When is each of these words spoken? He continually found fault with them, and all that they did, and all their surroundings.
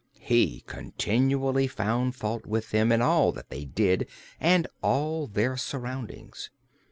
He 0.19 0.63
continually 0.65 1.67
found 1.67 2.15
fault 2.15 2.47
with 2.47 2.71
them, 2.71 2.91
and 2.91 3.03
all 3.03 3.31
that 3.33 3.49
they 3.51 3.65
did, 3.65 4.07
and 4.39 4.65
all 4.81 5.27
their 5.27 5.55
surroundings. 5.57 6.49